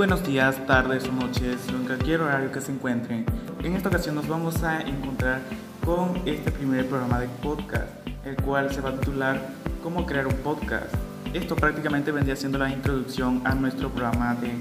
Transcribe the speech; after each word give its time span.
Buenos 0.00 0.26
días, 0.26 0.66
tardes 0.66 1.06
o 1.08 1.12
noches, 1.12 1.58
en 1.68 1.84
cualquier 1.84 2.22
horario 2.22 2.50
que 2.50 2.62
se 2.62 2.72
encuentren. 2.72 3.26
En 3.62 3.76
esta 3.76 3.90
ocasión 3.90 4.14
nos 4.14 4.26
vamos 4.26 4.62
a 4.62 4.80
encontrar 4.80 5.42
con 5.84 6.22
este 6.24 6.50
primer 6.50 6.88
programa 6.88 7.20
de 7.20 7.28
podcast, 7.42 7.90
el 8.24 8.34
cual 8.36 8.72
se 8.72 8.80
va 8.80 8.88
a 8.88 8.98
titular 8.98 9.38
Cómo 9.82 10.06
crear 10.06 10.26
un 10.26 10.36
podcast. 10.36 10.94
Esto 11.34 11.54
prácticamente 11.54 12.12
vendría 12.12 12.34
siendo 12.34 12.56
la 12.56 12.70
introducción 12.70 13.42
a 13.44 13.54
nuestro 13.54 13.90
programa 13.90 14.34
de 14.36 14.52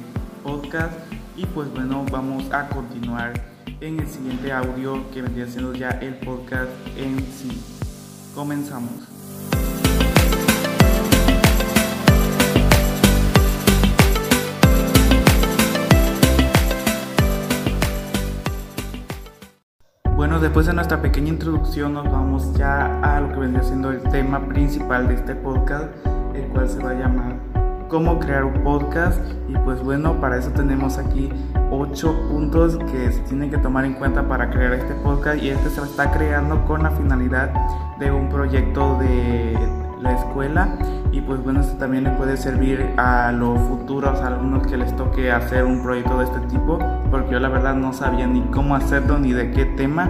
podcast 0.44 0.91
y 1.38 1.46
pues 1.46 1.71
bueno, 1.71 2.06
vamos 2.12 2.52
a 2.52 2.68
continuar 2.68 3.32
en 3.80 3.98
el 3.98 4.10
siguiente 4.10 4.52
audio 4.52 5.10
que 5.12 5.21
vendría 5.21 5.48
siendo 5.48 5.74
ya 5.74 5.92
el 6.02 6.16
podcast 6.16 6.70
en 6.98 7.18
sí. 7.32 7.64
Comenzamos. 8.36 9.19
Después 20.41 20.67
de 20.67 20.73
nuestra 20.73 21.02
pequeña 21.02 21.29
introducción 21.29 21.93
nos 21.93 22.09
vamos 22.09 22.53
ya 22.53 23.02
a 23.02 23.20
lo 23.20 23.29
que 23.29 23.39
vendría 23.39 23.61
siendo 23.61 23.91
el 23.91 24.02
tema 24.03 24.39
principal 24.48 25.07
de 25.09 25.15
este 25.15 25.35
podcast, 25.35 25.89
el 26.34 26.48
cual 26.48 26.70
se 26.70 26.81
va 26.81 26.91
a 26.91 26.93
llamar 26.93 27.35
cómo 27.89 28.20
crear 28.20 28.45
un 28.45 28.63
podcast 28.63 29.20
y 29.49 29.57
pues 29.57 29.84
bueno, 29.84 30.20
para 30.21 30.38
eso 30.38 30.52
tenemos 30.52 30.98
aquí 30.98 31.29
ocho 31.71 32.15
puntos 32.29 32.77
que 32.77 33.12
se 33.12 33.20
tienen 33.23 33.52
que 33.52 33.57
tomar 33.57 33.84
en 33.84 33.95
cuenta 33.95 34.29
para 34.29 34.49
crear 34.49 34.73
este 34.73 34.93
podcast 34.95 35.43
y 35.43 35.49
este 35.49 35.70
se 35.70 35.81
está 35.81 36.09
creando 36.09 36.63
con 36.65 36.84
la 36.84 36.91
finalidad 36.91 37.51
de 37.99 38.09
un 38.09 38.29
proyecto 38.29 38.98
de 38.98 39.57
la 39.99 40.13
escuela 40.13 40.77
y 41.12 41.21
pues 41.21 41.44
bueno, 41.44 41.62
esto 41.62 41.77
también 41.77 42.03
le 42.03 42.12
puede 42.12 42.38
servir 42.38 42.94
a 42.98 43.31
los 43.31 43.59
futuros 43.62 44.21
alumnos 44.21 44.68
que 44.68 44.77
les 44.77 44.96
toque 44.96 45.32
hacer 45.32 45.65
un 45.65 45.82
proyecto 45.82 46.18
de 46.20 46.26
este 46.26 46.40
tipo 46.41 46.79
porque 47.10 47.32
yo 47.32 47.40
la 47.40 47.49
verdad 47.49 47.76
no 47.76 47.93
sabía 47.93 48.27
ni 48.27 48.41
cómo 48.51 48.76
hacerlo 48.76 49.20
ni 49.20 49.34
de 49.34 49.51
qué 49.51 49.65
tema 49.65 50.09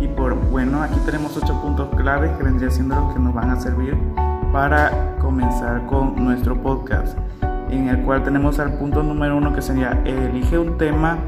y 0.00 0.08
por 0.08 0.34
bueno, 0.50 0.82
aquí 0.82 0.98
tenemos 1.04 1.36
ocho 1.36 1.60
puntos 1.60 1.88
claves 1.96 2.30
que 2.32 2.44
vendría 2.44 2.70
siendo 2.70 2.94
los 2.94 3.14
que 3.14 3.20
nos 3.20 3.34
van 3.34 3.50
a 3.50 3.60
servir 3.60 3.96
para 4.52 5.16
comenzar 5.18 5.84
con 5.86 6.14
nuestro 6.24 6.60
podcast 6.62 7.18
en 7.70 7.88
el 7.88 8.02
cual 8.02 8.22
tenemos 8.22 8.58
al 8.58 8.74
punto 8.74 9.02
número 9.02 9.36
uno 9.36 9.52
que 9.52 9.62
sería 9.62 10.00
elige 10.04 10.58
un 10.58 10.78
tema 10.78 11.18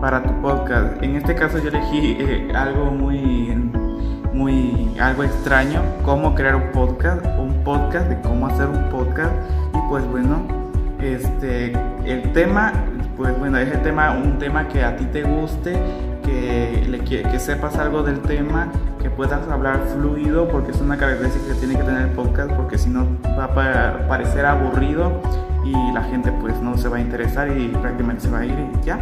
para 0.00 0.22
tu 0.22 0.32
podcast. 0.40 1.02
En 1.02 1.16
este 1.16 1.34
caso 1.34 1.58
yo 1.58 1.68
elegí 1.68 2.16
eh, 2.20 2.52
algo 2.54 2.90
muy 2.92 3.50
muy 4.38 4.96
algo 5.00 5.24
extraño, 5.24 5.82
cómo 6.04 6.36
crear 6.36 6.54
un 6.54 6.70
podcast, 6.70 7.26
un 7.40 7.64
podcast 7.64 8.08
de 8.08 8.20
cómo 8.20 8.46
hacer 8.46 8.68
un 8.68 8.88
podcast 8.88 9.32
y 9.74 9.88
pues 9.88 10.06
bueno, 10.06 10.46
este 11.00 11.72
el 12.04 12.32
tema, 12.32 12.72
pues 13.16 13.36
bueno, 13.36 13.58
es 13.58 13.68
el 13.72 13.82
tema 13.82 14.12
un 14.12 14.38
tema 14.38 14.68
que 14.68 14.84
a 14.84 14.96
ti 14.96 15.06
te 15.06 15.24
guste, 15.24 15.76
que 16.24 16.86
le, 16.88 17.00
que 17.00 17.40
sepas 17.40 17.76
algo 17.78 18.04
del 18.04 18.20
tema, 18.20 18.68
que 19.02 19.10
puedas 19.10 19.46
hablar 19.48 19.80
fluido 19.92 20.46
porque 20.46 20.70
es 20.70 20.80
una 20.80 20.96
característica 20.96 21.54
que 21.54 21.58
tiene 21.58 21.74
que 21.74 21.82
tener 21.82 22.02
el 22.02 22.10
podcast 22.10 22.52
porque 22.52 22.78
si 22.78 22.90
no 22.90 23.08
va 23.36 23.46
a 23.46 24.08
parecer 24.08 24.46
aburrido 24.46 25.20
y 25.64 25.72
la 25.92 26.04
gente 26.04 26.30
pues 26.40 26.60
no 26.62 26.78
se 26.78 26.88
va 26.88 26.98
a 26.98 27.00
interesar 27.00 27.48
y 27.50 27.68
prácticamente 27.68 28.22
se 28.22 28.30
va 28.30 28.38
a 28.38 28.46
ir 28.46 28.54
y 28.54 28.86
ya. 28.86 29.00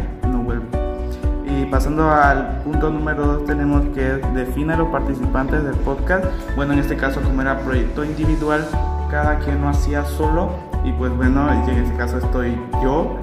Y 1.57 1.65
pasando 1.65 2.11
al 2.11 2.61
punto 2.63 2.91
número 2.91 3.25
dos 3.25 3.45
tenemos 3.45 3.81
que 3.95 4.21
define 4.35 4.73
a 4.73 4.77
los 4.77 4.89
participantes 4.89 5.63
del 5.63 5.73
podcast. 5.77 6.25
Bueno, 6.55 6.73
en 6.73 6.79
este 6.79 6.95
caso 6.95 7.19
como 7.21 7.41
era 7.41 7.59
proyecto 7.59 8.05
individual, 8.05 8.63
cada 9.09 9.39
quien 9.39 9.61
lo 9.61 9.69
hacía 9.69 10.05
solo 10.05 10.51
y 10.83 10.91
pues 10.91 11.11
bueno, 11.15 11.51
en 11.51 11.69
este 11.69 11.97
caso 11.97 12.19
estoy 12.19 12.55
yo 12.83 13.17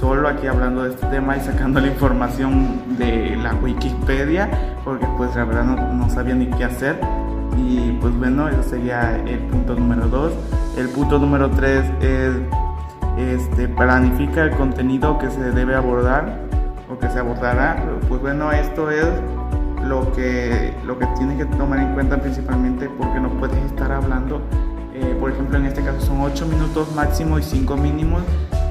solo 0.00 0.28
aquí 0.28 0.48
hablando 0.48 0.82
de 0.82 0.90
este 0.90 1.06
tema 1.06 1.36
y 1.36 1.40
sacando 1.40 1.80
la 1.80 1.86
información 1.86 2.98
de 2.98 3.36
la 3.36 3.54
Wikipedia 3.54 4.50
porque 4.84 5.06
pues 5.16 5.34
la 5.36 5.44
verdad 5.44 5.64
no, 5.64 5.92
no 5.92 6.10
sabía 6.10 6.34
ni 6.34 6.46
qué 6.46 6.64
hacer 6.64 6.98
y 7.56 7.92
pues 8.00 8.16
bueno, 8.16 8.48
ese 8.48 8.62
sería 8.64 9.16
el 9.16 9.38
punto 9.46 9.74
número 9.74 10.08
dos. 10.08 10.32
El 10.76 10.88
punto 10.88 11.18
número 11.18 11.50
tres 11.50 11.84
es 12.00 12.32
este, 13.16 13.68
planifica 13.68 14.42
el 14.42 14.50
contenido 14.50 15.18
que 15.18 15.30
se 15.30 15.52
debe 15.52 15.74
abordar 15.74 16.45
que 17.00 17.08
se 17.10 17.18
abordará, 17.18 17.84
pues 18.08 18.20
bueno, 18.20 18.52
esto 18.52 18.90
es 18.90 19.06
lo 19.84 20.12
que, 20.12 20.74
lo 20.84 20.98
que 20.98 21.06
tienes 21.18 21.38
que 21.38 21.56
tomar 21.56 21.78
en 21.78 21.94
cuenta 21.94 22.18
principalmente 22.18 22.88
porque 22.88 23.20
no 23.20 23.28
puedes 23.30 23.58
estar 23.64 23.92
hablando, 23.92 24.40
eh, 24.94 25.16
por 25.20 25.30
ejemplo, 25.30 25.58
en 25.58 25.66
este 25.66 25.82
caso 25.82 26.00
son 26.00 26.20
8 26.20 26.46
minutos 26.46 26.94
máximo 26.94 27.38
y 27.38 27.42
5 27.42 27.76
mínimos 27.76 28.22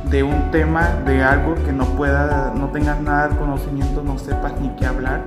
de 0.09 0.23
un 0.23 0.51
tema, 0.51 0.87
de 1.05 1.23
algo 1.23 1.55
que 1.55 1.71
no 1.71 1.85
pueda, 1.85 2.53
no 2.55 2.69
tengas 2.69 3.01
nada 3.01 3.29
de 3.29 3.37
conocimiento, 3.37 4.03
no 4.03 4.17
sepas 4.17 4.59
ni 4.59 4.69
qué 4.75 4.85
hablar 4.85 5.21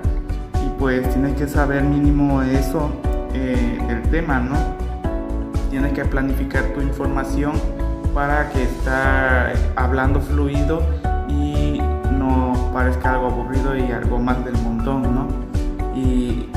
y 0.65 0.79
pues 0.79 1.09
tienes 1.11 1.35
que 1.37 1.47
saber 1.47 1.83
mínimo 1.83 2.43
eso 2.43 2.91
eh, 3.35 3.79
del 3.89 4.03
tema, 4.11 4.41
¿no? 4.41 4.57
Tienes 5.71 5.93
que 5.93 6.05
planificar 6.05 6.65
tu 6.75 6.81
información 6.81 7.53
para 8.15 8.49
que 8.51 8.63
estar 8.63 9.53
hablando 9.77 10.21
fluido 10.21 10.83
parezca 12.79 13.15
algo 13.15 13.27
aburrido 13.27 13.77
y 13.77 13.91
algo 13.91 14.21
más 14.21 14.45
del 14.45 14.57
montón, 14.63 15.03
¿no? 15.03 15.27
Y 15.97 16.49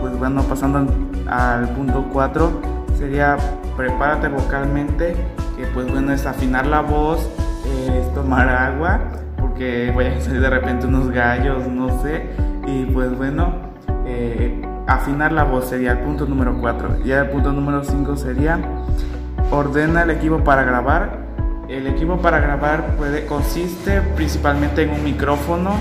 pues 0.00 0.18
bueno, 0.18 0.42
pasando 0.42 0.92
al 1.28 1.68
punto 1.68 2.04
4, 2.12 2.60
sería 2.98 3.36
prepárate 3.76 4.26
vocalmente, 4.26 5.14
que 5.56 5.64
pues 5.72 5.88
bueno 5.88 6.12
es 6.12 6.26
afinar 6.26 6.66
la 6.66 6.80
voz, 6.80 7.30
es 7.64 8.12
tomar 8.12 8.48
agua, 8.48 9.02
porque 9.38 9.92
vayan 9.94 10.14
a 10.14 10.20
salir 10.20 10.40
de 10.40 10.50
repente 10.50 10.88
unos 10.88 11.12
gallos, 11.12 11.68
no 11.68 12.02
sé, 12.02 12.26
y 12.66 12.86
pues 12.86 13.16
bueno, 13.16 13.52
eh, 14.04 14.60
afinar 14.88 15.30
la 15.30 15.44
voz 15.44 15.68
sería 15.68 15.92
el 15.92 15.98
punto 15.98 16.26
número 16.26 16.58
4. 16.60 17.04
Ya 17.04 17.20
el 17.20 17.30
punto 17.30 17.52
número 17.52 17.84
5 17.84 18.16
sería 18.16 18.58
ordena 19.52 20.02
el 20.02 20.10
equipo 20.10 20.42
para 20.42 20.64
grabar 20.64 21.21
el 21.72 21.86
equipo 21.86 22.18
para 22.18 22.38
grabar 22.38 22.96
puede, 22.96 23.24
consiste 23.24 24.02
principalmente 24.14 24.82
en 24.82 24.90
un 24.90 25.02
micrófono. 25.02 25.72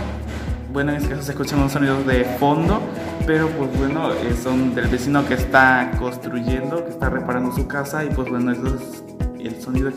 Bueno, 0.72 0.91
en 0.91 0.97
este 0.97 1.09
caso 1.09 1.24
se 1.24 1.31
escuchan 1.31 1.59
unos 1.59 1.74
sonidos 1.74 2.07
de 2.07 2.24
fondo, 2.24 2.81
pero 3.28 3.50
pues 3.50 3.78
bueno, 3.78 4.13
eh, 4.13 4.34
son 4.41 4.74
del 4.74 4.88
vecino 4.88 5.28
que 5.28 5.34
está 5.34 5.91
construyendo, 6.00 6.85
que 6.85 6.91
está 6.91 7.09
reparando 7.09 7.52
su 7.52 7.68
casa 7.68 8.06
y 8.06 8.09
pues 8.09 8.29
bueno, 8.29 8.53
eso 8.53 8.75
es, 8.75 9.03
el 9.46 9.62
sonido 9.62 9.90
es 9.90 9.96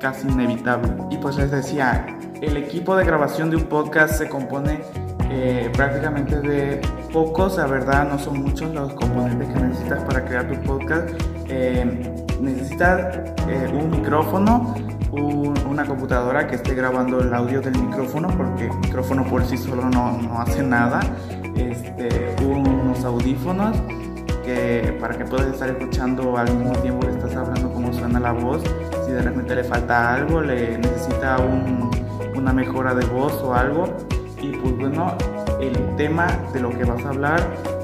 casi 0.00 0.26
inevitable. 0.26 0.88
Y 1.10 1.18
pues 1.18 1.36
les 1.36 1.50
decía, 1.50 2.06
el 2.40 2.56
equipo 2.56 2.96
de 2.96 3.04
grabación 3.04 3.50
de 3.50 3.56
un 3.56 3.64
podcast 3.64 4.14
se 4.14 4.30
compone 4.30 4.80
eh, 5.30 5.70
prácticamente 5.76 6.40
de 6.40 6.80
pocos, 7.12 7.58
la 7.58 7.66
verdad 7.66 8.08
no 8.08 8.18
son 8.18 8.42
muchos 8.42 8.72
los 8.74 8.94
componentes 8.94 9.48
que 9.48 9.60
necesitas 9.60 10.02
para 10.04 10.24
crear 10.24 10.48
tu 10.48 10.58
podcast. 10.62 11.10
Eh, 11.48 12.24
necesitas 12.40 13.18
un 13.72 13.90
micrófono, 13.90 14.74
una 15.20 15.84
computadora 15.84 16.46
que 16.46 16.56
esté 16.56 16.74
grabando 16.74 17.20
el 17.20 17.32
audio 17.32 17.60
del 17.60 17.78
micrófono, 17.78 18.28
porque 18.28 18.66
el 18.66 18.76
micrófono 18.78 19.24
por 19.24 19.44
sí 19.44 19.56
solo 19.56 19.88
no, 19.88 20.20
no 20.20 20.40
hace 20.40 20.62
nada, 20.62 21.00
este, 21.56 22.34
unos 22.44 23.04
audífonos 23.04 23.76
que, 24.44 24.96
para 25.00 25.16
que 25.16 25.24
puedas 25.24 25.46
estar 25.46 25.68
escuchando 25.68 26.36
al 26.36 26.54
mismo 26.54 26.72
tiempo 26.80 27.06
que 27.06 27.12
estás 27.12 27.34
hablando 27.34 27.72
cómo 27.72 27.92
suena 27.92 28.20
la 28.20 28.32
voz, 28.32 28.62
si 29.04 29.12
de 29.12 29.22
repente 29.22 29.54
le 29.54 29.64
falta 29.64 30.14
algo, 30.14 30.40
le 30.40 30.78
necesita 30.78 31.38
un, 31.38 31.90
una 32.36 32.52
mejora 32.52 32.94
de 32.94 33.04
voz 33.06 33.34
o 33.42 33.54
algo, 33.54 33.88
y 34.40 34.56
pues 34.56 34.76
bueno, 34.76 35.16
el 35.60 35.96
tema 35.96 36.26
de 36.52 36.60
lo 36.60 36.70
que 36.70 36.84
vas 36.84 37.04
a 37.04 37.08
hablar, 37.08 37.40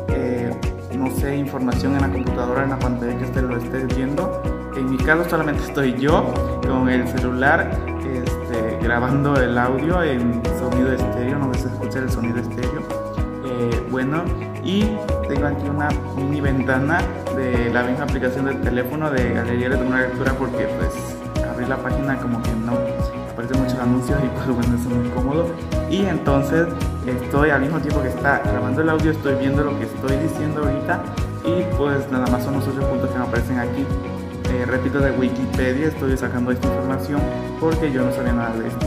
eh, 0.09 0.50
no 0.97 1.10
sé, 1.10 1.37
información 1.37 1.94
en 1.94 2.03
la 2.03 2.09
computadora, 2.10 2.65
en 2.65 2.71
la 2.71 2.78
pantalla 2.78 3.16
que 3.19 3.25
esté, 3.25 3.42
lo 3.42 3.56
estés 3.56 3.87
viendo, 3.97 4.42
caso 5.03 5.29
solamente 5.29 5.65
estoy 5.65 5.95
yo 5.99 6.33
con 6.66 6.89
el 6.89 7.09
celular 7.09 7.71
este, 8.04 8.78
grabando 8.83 9.37
el 9.37 9.57
audio 9.59 10.03
en 10.03 10.43
sonido 10.59 10.93
estéreo, 10.93 11.39
no 11.39 11.49
ves 11.51 11.65
escuchar 11.65 12.04
el 12.04 12.10
sonido 12.10 12.39
estéreo. 12.39 12.83
Eh, 13.45 13.87
bueno, 13.91 14.22
y 14.63 14.84
tengo 15.28 15.47
aquí 15.47 15.69
una 15.69 15.89
mini 16.16 16.41
ventana 16.41 17.01
de 17.37 17.71
la 17.72 17.83
misma 17.83 18.04
aplicación 18.04 18.45
del 18.45 18.60
teléfono 18.60 19.10
de 19.10 19.33
Galería 19.33 19.71
de 19.71 19.77
una 19.77 20.03
lectura 20.03 20.33
porque 20.34 20.69
pues 20.78 20.93
abrir 21.51 21.69
la 21.69 21.77
página 21.78 22.16
como 22.19 22.41
que 22.43 22.51
no 22.51 22.72
aparecen 23.33 23.63
muchos 23.63 23.78
anuncios 23.78 24.19
y 24.22 24.28
pues 24.34 24.47
bueno, 24.47 24.77
eso 24.77 24.89
es 24.89 24.97
muy 24.97 25.09
cómodo. 25.10 25.47
Y 25.91 26.05
entonces 26.07 26.69
estoy 27.07 27.51
al 27.51 27.60
mismo 27.60 27.81
tiempo 27.81 28.03
que 28.03 28.09
está 28.09 28.39
grabando 28.39 28.83
el 28.83 28.89
audio, 28.89 29.10
estoy 29.10 29.34
viendo 29.34 29.65
lo 29.65 29.77
que 29.78 29.84
estoy 29.84 30.16
diciendo 30.19 30.63
ahorita 30.63 31.03
y 31.45 31.77
pues 31.77 32.10
nada 32.10 32.27
más 32.28 32.45
son 32.45 32.55
los 32.55 32.69
ocho 32.69 32.89
puntos 32.89 33.10
que 33.10 33.19
me 33.19 33.25
aparecen 33.25 33.59
aquí. 33.59 33.84
Eh, 34.53 34.66
repito, 34.66 35.01
de 35.01 35.13
Wikipedia 35.13 35.89
estoy 35.89 36.15
sacando 36.15 36.51
esta 36.51 36.69
información 36.69 37.22
porque 37.59 37.91
yo 37.91 38.04
no 38.04 38.13
sabía 38.13 38.34
nada 38.34 38.54
de 38.59 38.69
esto. 38.69 38.87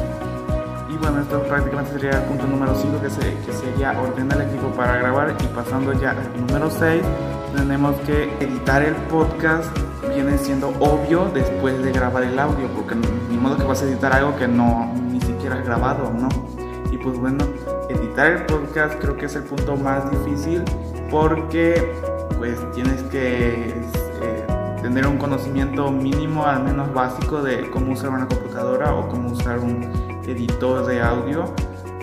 Y 0.89 0.97
bueno, 0.97 1.21
esto 1.21 1.41
prácticamente 1.41 1.93
sería 1.93 2.11
el 2.11 2.21
punto 2.27 2.45
número 2.45 2.75
5 2.75 3.01
que, 3.01 3.09
sería 3.09 3.99
ordenar 3.99 4.41
el 4.41 4.49
equipo 4.49 4.67
para 4.75 4.97
grabar 4.97 5.35
y 5.43 5.47
pasando 5.55 5.91
ya 5.93 6.11
al 6.11 6.45
número 6.47 6.69
6 6.69 7.01
tenemos 7.55 7.95
que 8.01 8.31
editar 8.39 8.83
el 8.83 8.93
podcast 9.09 9.75
viene 10.13 10.37
siendo 10.37 10.69
obvio 10.79 11.31
después 11.33 11.83
de 11.83 11.91
grabar 11.91 12.23
el 12.23 12.37
audio 12.37 12.67
porque 12.67 12.95
ni 13.29 13.37
modo 13.37 13.57
que 13.57 13.63
vas 13.63 13.81
a 13.81 13.85
editar 13.85 14.13
algo 14.13 14.35
que 14.37 14.47
no 14.47 14.93
ni 15.09 15.19
siquiera 15.19 15.55
quieras 15.55 15.65
grabado 15.65 16.13
no. 16.13 16.29
Y 16.91 16.97
pues 16.97 17.17
bueno, 17.17 17.43
editar 17.89 18.27
el 18.31 18.45
podcast 18.45 19.01
creo 19.01 19.17
que 19.17 19.25
es 19.25 19.35
el 19.35 19.43
punto 19.43 19.75
más 19.75 20.09
difícil 20.11 20.63
porque 21.09 21.91
pues 22.37 22.59
tienes 22.73 23.01
que 23.03 23.73
tener 24.85 25.07
un 25.07 25.17
conocimiento 25.17 25.91
mínimo, 25.91 26.45
al 26.45 26.63
menos 26.63 26.93
básico, 26.93 27.41
de 27.41 27.71
cómo 27.71 27.93
usar 27.93 28.11
una 28.11 28.27
computadora 28.27 28.93
o 28.93 29.09
cómo 29.09 29.31
usar 29.31 29.57
un 29.57 29.89
editor 30.27 30.85
de 30.85 31.01
audio. 31.01 31.45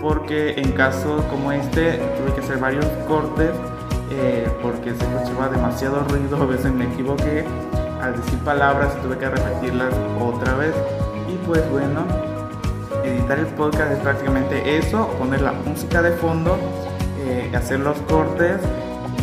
Porque 0.00 0.54
en 0.60 0.72
casos 0.72 1.22
como 1.26 1.52
este 1.52 1.98
tuve 2.18 2.34
que 2.34 2.40
hacer 2.40 2.58
varios 2.58 2.84
cortes 3.06 3.50
eh, 4.10 4.48
porque 4.60 4.94
se 4.96 5.04
escuchaba 5.04 5.48
demasiado 5.48 6.02
ruido, 6.08 6.42
a 6.42 6.46
veces 6.46 6.72
me 6.72 6.86
equivoqué 6.92 7.44
al 8.02 8.16
decir 8.16 8.36
palabras 8.40 9.00
tuve 9.00 9.16
que 9.16 9.28
repetirlas 9.28 9.94
otra 10.20 10.54
vez. 10.56 10.74
Y 11.32 11.36
pues 11.46 11.62
bueno, 11.70 12.04
editar 13.04 13.38
el 13.38 13.46
podcast 13.46 13.92
es 13.92 13.98
prácticamente 14.00 14.76
eso, 14.76 15.06
poner 15.20 15.40
la 15.40 15.52
música 15.52 16.02
de 16.02 16.10
fondo, 16.10 16.58
eh, 17.20 17.52
hacer 17.54 17.78
los 17.78 17.96
cortes, 18.00 18.56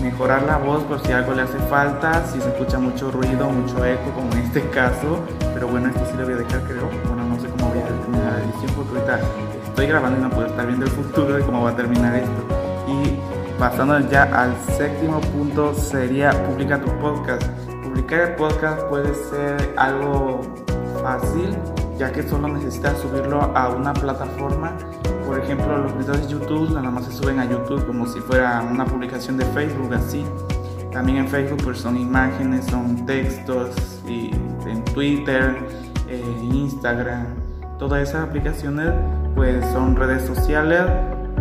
mejorar 0.01 0.43
la 0.43 0.57
voz 0.57 0.83
por 0.83 0.99
si 1.05 1.11
algo 1.11 1.33
le 1.33 1.43
hace 1.43 1.57
falta, 1.69 2.25
si 2.25 2.39
se 2.41 2.49
escucha 2.49 2.79
mucho 2.79 3.11
ruido, 3.11 3.49
mucho 3.49 3.83
eco, 3.85 4.11
como 4.15 4.31
en 4.33 4.39
este 4.39 4.61
caso. 4.69 5.19
Pero 5.53 5.67
bueno, 5.67 5.89
esto 5.89 6.05
sí 6.05 6.17
lo 6.17 6.25
voy 6.25 6.33
a 6.33 6.37
dejar, 6.37 6.61
creo. 6.63 6.89
Bueno, 7.07 7.23
no 7.23 7.39
sé 7.39 7.47
cómo 7.49 7.69
voy 7.69 7.79
a 7.79 7.85
terminar 7.85 8.33
la 8.33 8.43
edición 8.43 8.71
porque 8.75 8.99
ahorita 8.99 9.19
estoy 9.65 9.87
grabando 9.87 10.19
y 10.19 10.23
no 10.23 10.29
puedo 10.29 10.47
estar 10.47 10.65
viendo 10.65 10.85
el 10.85 10.91
futuro 10.91 11.33
de 11.35 11.41
cómo 11.43 11.63
va 11.63 11.71
a 11.71 11.75
terminar 11.75 12.15
esto. 12.15 12.47
Y 12.87 13.19
pasando 13.59 13.99
ya 14.09 14.23
al 14.23 14.55
séptimo 14.77 15.19
punto 15.21 15.73
sería 15.73 16.31
publicar 16.45 16.81
tu 16.81 16.91
podcast. 16.99 17.43
Publicar 17.83 18.19
el 18.21 18.35
podcast 18.35 18.81
puede 18.83 19.13
ser 19.13 19.73
algo 19.77 20.41
fácil 21.01 21.57
ya 21.99 22.11
que 22.13 22.23
solo 22.23 22.47
necesitas 22.47 22.97
subirlo 22.97 23.41
a 23.53 23.69
una 23.69 23.93
plataforma. 23.93 24.77
Por 25.29 25.37
ejemplo, 25.37 25.77
los 25.77 25.95
videos 25.95 26.25
de 26.25 26.33
YouTube 26.33 26.71
nada 26.73 26.89
más 26.89 27.05
se 27.05 27.11
suben 27.11 27.37
a 27.37 27.45
YouTube 27.45 27.85
como 27.85 28.07
si 28.07 28.19
fuera 28.19 28.63
una 28.63 28.83
publicación 28.83 29.37
de 29.37 29.45
Facebook 29.45 29.93
así. 29.93 30.25
También 30.91 31.19
en 31.19 31.27
Facebook 31.27 31.61
pues 31.63 31.77
son 31.77 31.97
imágenes, 31.97 32.65
son 32.65 33.05
textos 33.05 34.01
y 34.07 34.31
en 34.65 34.83
Twitter, 34.85 35.55
en 36.07 36.55
Instagram, 36.55 37.27
todas 37.77 38.09
esas 38.09 38.27
aplicaciones 38.27 38.91
pues 39.35 39.63
son 39.67 39.95
redes 39.95 40.25
sociales 40.25 40.81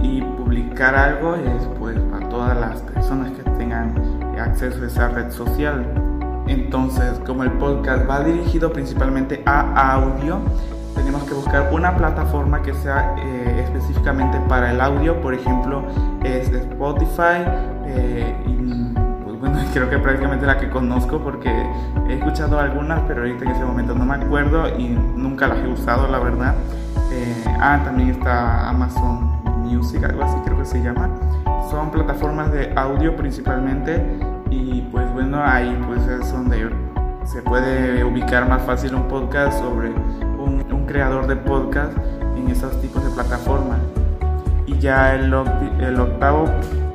y 0.02 0.20
publicar 0.20 0.94
algo 0.94 1.36
es 1.36 1.66
pues 1.78 1.98
para 2.10 2.28
todas 2.28 2.60
las 2.60 2.82
personas 2.82 3.30
que 3.30 3.42
tengan 3.52 3.94
acceso 4.38 4.82
a 4.82 4.86
esa 4.86 5.08
red 5.08 5.30
social. 5.30 5.86
Entonces, 6.46 7.18
como 7.24 7.42
el 7.42 7.52
podcast 7.52 8.06
va 8.06 8.22
dirigido 8.22 8.70
principalmente 8.70 9.42
a 9.46 9.94
audio, 9.94 10.40
tenemos 10.94 11.22
que 11.24 11.34
buscar 11.34 11.70
una 11.72 11.96
plataforma 11.96 12.62
que 12.62 12.74
sea 12.74 13.14
eh, 13.18 13.62
específicamente 13.64 14.38
para 14.48 14.70
el 14.72 14.80
audio. 14.80 15.20
Por 15.20 15.34
ejemplo, 15.34 15.82
es 16.24 16.48
Spotify. 16.48 17.44
Eh, 17.86 18.34
y, 18.46 18.94
pues 19.24 19.38
bueno, 19.38 19.58
creo 19.72 19.88
que 19.88 19.98
prácticamente 19.98 20.46
la 20.46 20.58
que 20.58 20.68
conozco 20.68 21.18
porque 21.18 21.50
he 22.08 22.14
escuchado 22.14 22.58
algunas, 22.58 23.00
pero 23.08 23.20
ahorita 23.20 23.44
en 23.44 23.50
ese 23.50 23.64
momento 23.64 23.94
no 23.94 24.04
me 24.04 24.14
acuerdo 24.14 24.68
y 24.78 24.88
nunca 24.88 25.48
las 25.48 25.58
he 25.58 25.68
usado, 25.68 26.08
la 26.08 26.18
verdad. 26.18 26.54
Eh, 27.10 27.44
ah, 27.60 27.80
también 27.84 28.10
está 28.10 28.68
Amazon 28.68 29.40
Music, 29.64 30.04
algo 30.04 30.24
así 30.24 30.36
creo 30.44 30.58
que 30.58 30.64
se 30.64 30.82
llama. 30.82 31.08
Son 31.70 31.90
plataformas 31.90 32.52
de 32.52 32.72
audio 32.76 33.16
principalmente 33.16 34.02
y 34.50 34.82
pues 34.92 35.10
bueno, 35.12 35.42
ahí 35.42 35.78
pues 35.86 36.06
es 36.06 36.32
donde 36.32 36.70
se 37.24 37.42
puede 37.42 38.04
ubicar 38.04 38.48
más 38.48 38.62
fácil 38.62 38.94
un 38.94 39.06
podcast 39.08 39.58
sobre 39.58 39.92
creador 40.88 41.26
de 41.26 41.36
podcast 41.36 41.96
en 42.36 42.48
esos 42.48 42.80
tipos 42.80 43.04
de 43.04 43.10
plataformas. 43.10 43.78
Y 44.66 44.78
ya 44.78 45.14
el, 45.14 45.32
el 45.80 46.00
octavo 46.00 46.46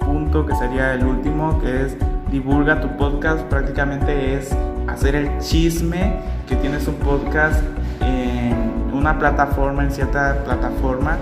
punto, 0.06 0.46
que 0.46 0.56
sería 0.56 0.94
el 0.94 1.06
último, 1.06 1.60
que 1.62 1.84
es 1.84 1.98
divulga 2.30 2.82
tu 2.82 2.98
podcast, 2.98 3.42
prácticamente 3.44 4.36
es 4.36 4.56
hacer 4.88 5.16
el 5.16 5.40
chisme 5.40 6.20
que 6.48 6.56
tienes 6.56 6.88
un 6.88 6.96
podcast 6.96 7.64
en 8.02 8.92
una 8.94 9.18
plataforma, 9.18 9.84
en 9.84 9.92
cierta 9.92 10.44
plataforma. 10.44 11.18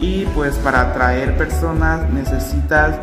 Y 0.00 0.26
pues 0.26 0.56
para 0.56 0.90
atraer 0.90 1.36
personas 1.36 2.08
necesitas 2.10 2.98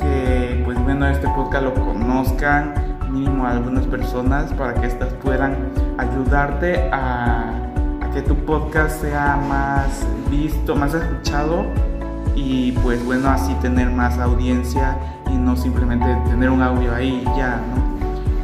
que 0.00 0.62
pues 0.64 0.78
bueno 0.82 1.06
este 1.06 1.26
podcast 1.28 1.64
lo 1.64 1.74
conozcan 1.74 2.74
mínimo 3.10 3.46
algunas 3.46 3.86
personas 3.86 4.52
para 4.54 4.74
que 4.74 4.86
estas 4.86 5.12
puedan 5.14 5.56
ayudarte 5.98 6.88
a, 6.92 7.67
que 8.12 8.22
tu 8.22 8.34
podcast 8.34 9.00
sea 9.00 9.36
más 9.48 10.06
visto, 10.30 10.74
más 10.74 10.94
escuchado 10.94 11.64
y 12.34 12.72
pues 12.72 13.04
bueno 13.04 13.28
así 13.30 13.54
tener 13.54 13.90
más 13.90 14.18
audiencia 14.18 14.96
y 15.30 15.36
no 15.36 15.56
simplemente 15.56 16.06
tener 16.28 16.50
un 16.50 16.62
audio 16.62 16.94
ahí 16.94 17.24
ya, 17.36 17.56
¿no? 17.56 17.98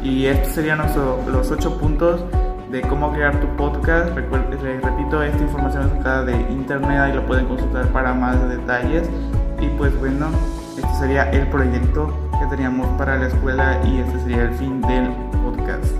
Y 0.05 0.27
estos 0.27 0.53
serían 0.53 0.79
los 1.27 1.51
ocho 1.51 1.77
puntos 1.79 2.23
de 2.71 2.81
cómo 2.81 3.11
crear 3.11 3.39
tu 3.39 3.47
podcast. 3.55 4.15
les 4.15 4.81
repito, 4.83 5.23
esta 5.23 5.41
información 5.41 5.85
es 5.85 5.91
sacada 5.93 6.25
de 6.25 6.33
internet, 6.51 6.99
ahí 6.99 7.13
lo 7.13 7.25
pueden 7.25 7.47
consultar 7.47 7.87
para 7.87 8.13
más 8.13 8.47
detalles. 8.49 9.09
Y 9.59 9.67
pues 9.77 9.97
bueno, 9.99 10.27
este 10.77 10.93
sería 10.99 11.31
el 11.31 11.47
proyecto 11.47 12.13
que 12.39 12.45
teníamos 12.47 12.87
para 12.97 13.17
la 13.17 13.27
escuela 13.27 13.79
y 13.85 13.99
este 13.99 14.19
sería 14.19 14.43
el 14.43 14.53
fin 14.55 14.81
del 14.81 15.09
podcast. 15.43 15.95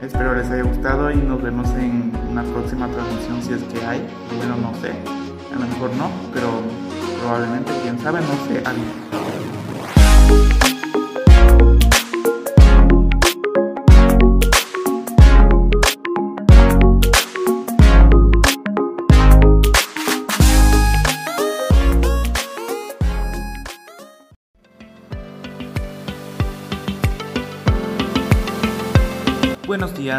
Espero 0.00 0.34
les 0.34 0.48
haya 0.50 0.62
gustado 0.62 1.10
y 1.10 1.16
nos 1.16 1.42
vemos 1.42 1.68
en 1.74 2.12
una 2.36 2.44
próxima 2.52 2.86
transmisión 2.88 3.42
si 3.42 3.54
es 3.54 3.62
que 3.72 3.86
hay. 3.86 4.06
Bueno, 4.36 4.56
no 4.56 4.74
sé, 4.82 4.90
a 4.90 5.58
lo 5.58 5.66
mejor 5.66 5.90
no, 5.96 6.10
pero 6.34 6.48
probablemente, 7.18 7.72
quién 7.82 7.98
sabe, 7.98 8.20
no 8.20 8.36
sé, 8.46 8.62
alguien. 8.62 8.92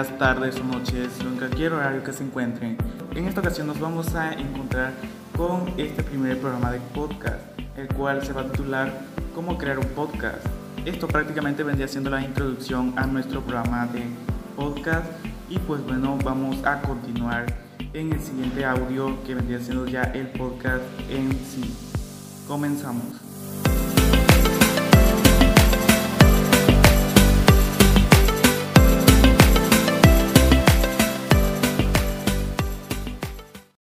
Días, 0.03 0.17
tardes 0.19 0.59
o 0.59 0.63
noches, 0.63 1.19
en 1.21 1.37
cualquier 1.37 1.73
horario 1.73 2.03
que 2.03 2.13
se 2.13 2.23
encuentren. 2.23 2.77
En 3.15 3.25
esta 3.25 3.41
ocasión 3.41 3.65
nos 3.65 3.79
vamos 3.79 4.13
a 4.13 4.33
encontrar 4.33 4.93
con 5.35 5.73
este 5.77 6.03
primer 6.03 6.39
programa 6.39 6.71
de 6.71 6.79
podcast, 6.93 7.39
el 7.75 7.87
cual 7.87 8.23
se 8.23 8.33
va 8.33 8.41
a 8.41 8.51
titular 8.51 8.93
Cómo 9.33 9.57
crear 9.57 9.79
un 9.79 9.87
podcast. 9.87 10.45
Esto 10.85 11.07
prácticamente 11.07 11.63
vendría 11.63 11.87
siendo 11.87 12.09
la 12.09 12.21
introducción 12.21 12.93
a 12.95 13.07
nuestro 13.07 13.41
programa 13.41 13.87
de 13.87 14.03
podcast 14.55 15.05
y 15.49 15.57
pues 15.59 15.83
bueno, 15.83 16.17
vamos 16.23 16.63
a 16.63 16.81
continuar 16.81 17.45
en 17.93 18.13
el 18.13 18.19
siguiente 18.19 18.65
audio 18.65 19.23
que 19.23 19.33
vendría 19.33 19.59
siendo 19.59 19.87
ya 19.87 20.03
el 20.03 20.27
podcast 20.27 20.83
en 21.09 21.31
sí. 21.31 21.73
Comenzamos. 22.47 23.26